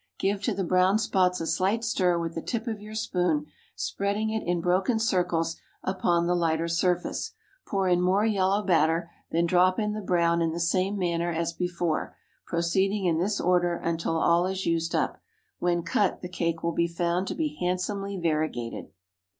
[0.17, 4.31] Give to the brown spots a slight stir with the tip of your spoon, spreading
[4.31, 7.33] it in broken circles upon the lighter surface.
[7.67, 11.53] Pour in more yellow batter, then drop in the brown in the same manner as
[11.53, 12.17] before,
[12.47, 15.21] proceeding in this order until all is used up.
[15.59, 18.87] When cut, the cake will be found to be handsomely variegated.